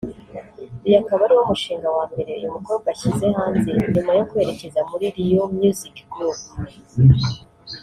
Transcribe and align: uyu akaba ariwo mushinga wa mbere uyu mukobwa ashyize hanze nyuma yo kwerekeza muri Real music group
uyu 0.85 0.97
akaba 1.01 1.21
ariwo 1.25 1.43
mushinga 1.49 1.87
wa 1.95 2.03
mbere 2.11 2.29
uyu 2.39 2.49
mukobwa 2.55 2.87
ashyize 2.93 3.25
hanze 3.37 3.69
nyuma 3.93 4.11
yo 4.17 4.23
kwerekeza 4.29 4.79
muri 4.89 5.05
Real 5.15 5.47
music 5.59 5.95
group 6.13 6.39